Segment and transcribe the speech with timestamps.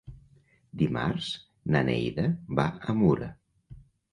[0.81, 1.27] Dimarts
[1.75, 2.27] na Neida
[2.61, 3.29] va a Mura.